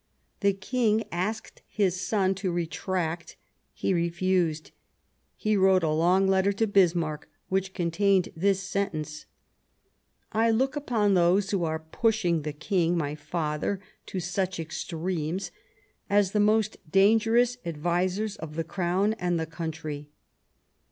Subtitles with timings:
[0.39, 3.35] The King asked his son to retract:
[3.71, 4.71] he refused.
[5.37, 9.27] He wrote a long letter to Bismarck which contained this sentence:"
[10.31, 15.51] I look upon those who are pushing the King, my father, to such extremes
[16.09, 20.09] as the most dangerous advisers of the Crown and the country."